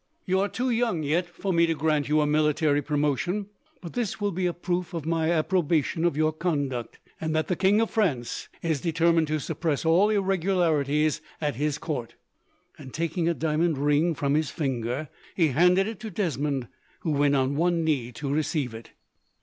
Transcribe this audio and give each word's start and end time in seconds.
"You 0.25 0.39
are 0.39 0.49
too 0.49 0.71
young, 0.71 1.03
yet, 1.03 1.27
for 1.27 1.53
me 1.53 1.67
to 1.67 1.75
grant 1.75 2.09
you 2.09 2.25
military 2.25 2.81
promotion, 2.81 3.49
but 3.81 3.93
this 3.93 4.19
will 4.19 4.31
be 4.31 4.47
a 4.47 4.51
proof 4.51 4.95
of 4.95 5.05
my 5.05 5.29
approbation 5.31 6.05
of 6.05 6.17
your 6.17 6.33
conduct, 6.33 6.97
and 7.21 7.35
that 7.35 7.49
the 7.49 7.55
King 7.55 7.79
of 7.79 7.91
France 7.91 8.49
is 8.63 8.81
determined 8.81 9.27
to 9.27 9.37
suppress 9.37 9.85
all 9.85 10.09
irregularities 10.09 11.21
at 11.39 11.53
his 11.53 11.77
court." 11.77 12.15
And, 12.79 12.91
taking 12.95 13.29
a 13.29 13.35
diamond 13.35 13.77
ring 13.77 14.15
from 14.15 14.33
his 14.33 14.49
finger, 14.49 15.07
he 15.35 15.49
handed 15.49 15.85
it 15.85 15.99
to 15.99 16.09
Desmond, 16.09 16.67
who 17.01 17.11
went 17.11 17.35
on 17.35 17.55
one 17.55 17.83
knee 17.83 18.11
to 18.13 18.33
receive 18.33 18.73
it. 18.73 18.93